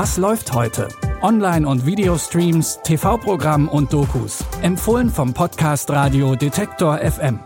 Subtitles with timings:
[0.00, 0.86] Was läuft heute?
[1.22, 4.44] Online- und Videostreams, TV-Programm und Dokus.
[4.62, 7.40] Empfohlen vom Podcast Radio Detektor FM.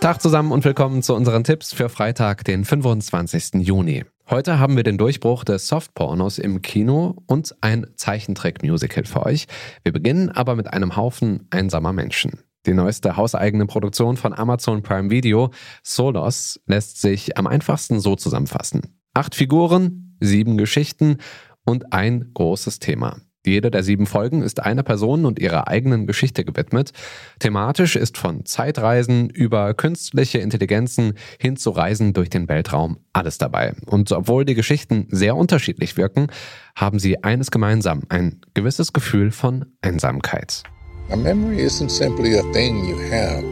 [0.00, 3.64] Tag zusammen und willkommen zu unseren Tipps für Freitag, den 25.
[3.64, 4.04] Juni.
[4.28, 9.46] Heute haben wir den Durchbruch des Softpornos im Kino und ein Zeichentrick-Musical für euch.
[9.84, 12.40] Wir beginnen aber mit einem Haufen einsamer Menschen.
[12.66, 15.50] Die neueste hauseigene Produktion von Amazon Prime Video,
[15.84, 18.98] Solos, lässt sich am einfachsten so zusammenfassen.
[19.14, 21.18] Acht Figuren, sieben Geschichten
[21.64, 23.18] und ein großes Thema.
[23.46, 26.90] Jede der sieben Folgen ist einer Person und ihrer eigenen Geschichte gewidmet.
[27.38, 33.74] Thematisch ist von Zeitreisen über künstliche Intelligenzen hin zu Reisen durch den Weltraum alles dabei.
[33.86, 36.26] Und obwohl die Geschichten sehr unterschiedlich wirken,
[36.74, 40.64] haben sie eines gemeinsam, ein gewisses Gefühl von Einsamkeit.
[41.08, 43.44] A memory isn't simply a thing you have.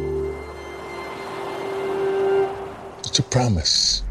[3.05, 4.03] It's a promise.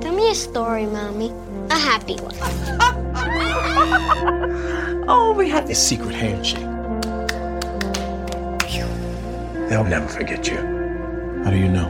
[0.00, 1.32] Tell me a story, Mommy.
[1.70, 2.34] A happy one.
[5.08, 6.64] Oh, we had this secret handshake.
[9.68, 10.56] They'll never forget you.
[11.44, 11.88] How do you know?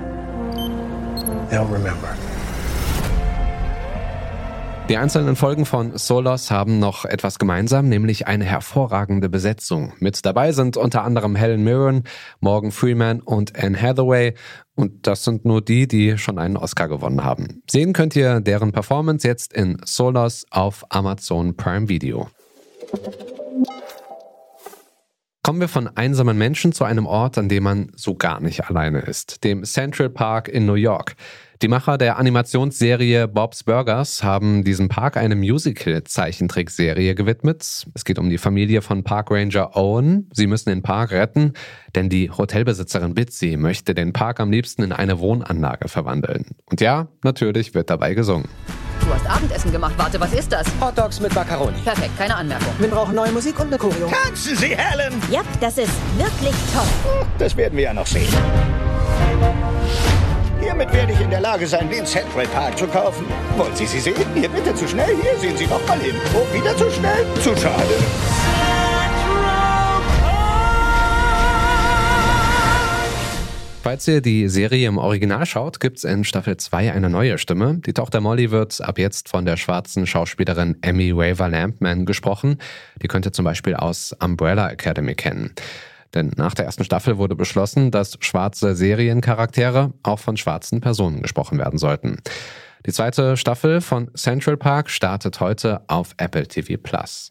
[1.51, 2.15] They'll remember.
[4.89, 9.93] Die einzelnen Folgen von Solos haben noch etwas gemeinsam, nämlich eine hervorragende Besetzung.
[9.99, 12.05] Mit dabei sind unter anderem Helen Mirren,
[12.39, 14.35] Morgan Freeman und Anne Hathaway.
[14.77, 17.63] Und das sind nur die, die schon einen Oscar gewonnen haben.
[17.69, 22.29] Sehen könnt ihr deren Performance jetzt in Solos auf Amazon Prime Video.
[25.47, 28.99] Kommen wir von einsamen Menschen zu einem Ort, an dem man so gar nicht alleine
[28.99, 31.15] ist, dem Central Park in New York.
[31.63, 37.87] Die Macher der Animationsserie Bob's Burgers haben diesem Park eine Musical-Zeichentrickserie gewidmet.
[37.95, 40.29] Es geht um die Familie von Parkranger Owen.
[40.33, 41.53] Sie müssen den Park retten,
[41.95, 46.57] denn die Hotelbesitzerin Bitsy möchte den Park am liebsten in eine Wohnanlage verwandeln.
[46.69, 48.49] Und ja, natürlich wird dabei gesungen.
[49.07, 49.95] Du hast Abendessen gemacht.
[49.97, 50.67] Warte, was ist das?
[50.81, 51.79] Hot Dogs mit Macaroni.
[51.83, 52.73] Perfekt, keine Anmerkung.
[52.79, 54.09] Wir brauchen neue Musik und eine Choreo.
[54.09, 55.23] Tanzen Sie, Helen!
[55.31, 57.25] Ja, das ist wirklich toll.
[57.39, 58.27] Das werden wir ja noch sehen.
[60.61, 63.27] Hiermit werde ich in der Lage sein, den Central Park zu kaufen.
[63.57, 64.27] Wollen Sie sie sehen?
[64.35, 65.15] Hier bitte zu schnell.
[65.23, 66.17] Hier sehen Sie doch mal hin.
[66.35, 67.25] Oh, wieder zu schnell?
[67.41, 67.95] Zu schade.
[73.87, 77.79] Falls ihr die Serie im Original schaut, gibt's in Staffel 2 eine neue Stimme.
[77.87, 82.59] Die Tochter Molly wird ab jetzt von der schwarzen Schauspielerin Emmy Waver Lampman gesprochen.
[83.01, 85.55] Die könnt ihr zum Beispiel aus Umbrella Academy kennen.
[86.15, 91.57] Denn nach der ersten Staffel wurde beschlossen, dass schwarze Seriencharaktere auch von schwarzen Personen gesprochen
[91.59, 92.17] werden sollten.
[92.87, 97.31] Die zweite Staffel von Central Park startet heute auf Apple TV Plus.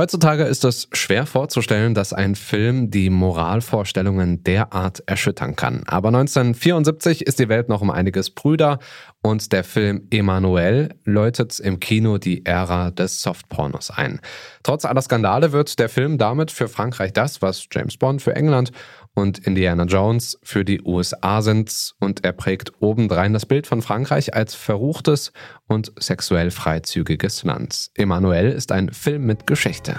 [0.00, 5.82] Heutzutage ist es schwer vorzustellen, dass ein Film die Moralvorstellungen derart erschüttern kann.
[5.86, 8.78] Aber 1974 ist die Welt noch um einiges brüder
[9.20, 14.22] und der Film Emanuel läutet im Kino die Ära des Softpornos ein.
[14.62, 18.72] Trotz aller Skandale wird der Film damit für Frankreich das, was James Bond für England
[19.14, 24.34] und Indiana Jones für die USA sind und er prägt obendrein das Bild von Frankreich
[24.34, 25.32] als verruchtes
[25.66, 27.90] und sexuell freizügiges Land.
[27.94, 29.98] Emanuel ist ein Film mit Geschichte.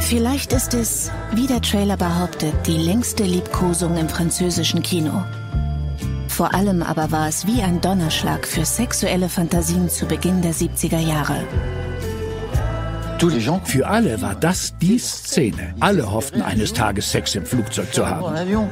[0.00, 5.24] Vielleicht ist es, wie der Trailer behauptet, die längste Liebkosung im französischen Kino.
[6.28, 11.00] Vor allem aber war es wie ein Donnerschlag für sexuelle Fantasien zu Beginn der 70er
[11.00, 11.44] Jahre.
[13.18, 15.74] Für alle war das die Szene.
[15.80, 18.68] Alle hofften eines Tages Sex im Flugzeug zu haben.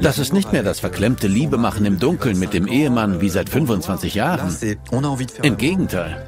[0.00, 4.14] Das ist nicht mehr das verklemmte Liebemachen im Dunkeln mit dem Ehemann wie seit 25
[4.14, 4.56] Jahren.
[5.42, 6.26] Im Gegenteil.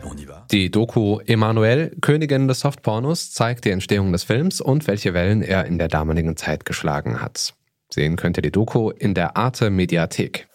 [0.50, 5.66] Die Doku Emanuel, Königin des Softpornos, zeigt die Entstehung des Films und welche Wellen er
[5.66, 7.54] in der damaligen Zeit geschlagen hat.
[7.92, 10.48] Sehen könnt ihr die Doku in der Arte Mediathek.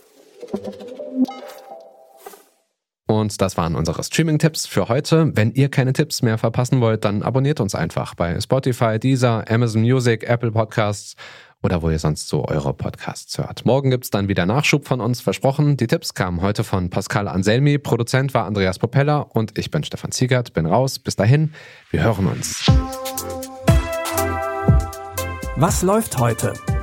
[3.07, 5.31] Und das waren unsere Streaming-Tipps für heute.
[5.33, 9.81] Wenn ihr keine Tipps mehr verpassen wollt, dann abonniert uns einfach bei Spotify, Deezer, Amazon
[9.81, 11.15] Music, Apple Podcasts
[11.63, 13.65] oder wo ihr sonst so eure Podcasts hört.
[13.65, 15.77] Morgen gibt's dann wieder Nachschub von uns, versprochen.
[15.77, 20.11] Die Tipps kamen heute von Pascal Anselmi, Produzent war Andreas Propeller und ich bin Stefan
[20.11, 20.99] Ziegert, bin raus.
[20.99, 21.53] Bis dahin,
[21.89, 22.69] wir hören uns.
[25.55, 26.53] Was läuft heute?